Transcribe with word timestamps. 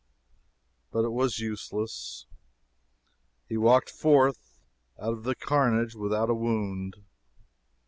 But 0.89 1.05
it 1.05 1.11
was 1.11 1.37
useless 1.37 2.25
he 3.47 3.55
walked 3.55 3.91
forth 3.91 4.57
out 4.99 5.13
of 5.13 5.23
the 5.25 5.35
carnage 5.35 5.93
without 5.93 6.31
a 6.31 6.33
wound. 6.33 6.95